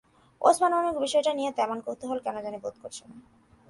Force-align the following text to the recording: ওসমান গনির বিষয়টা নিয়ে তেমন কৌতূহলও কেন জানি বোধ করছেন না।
ওসমান 0.41 0.71
গনির 0.75 0.97
বিষয়টা 1.05 1.31
নিয়ে 1.39 1.51
তেমন 1.57 1.77
কৌতূহলও 1.85 2.23
কেন 2.25 2.35
জানি 2.45 2.57
বোধ 2.63 2.75
করছেন 2.83 3.07
না। 3.11 3.17